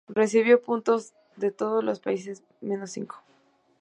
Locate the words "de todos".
1.35-1.83